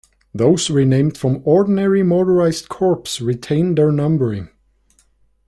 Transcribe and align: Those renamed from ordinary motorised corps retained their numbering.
Those 0.33 0.71
renamed 0.71 1.15
from 1.15 1.43
ordinary 1.45 2.01
motorised 2.01 2.69
corps 2.69 3.21
retained 3.21 3.77
their 3.77 3.91
numbering. 3.91 4.49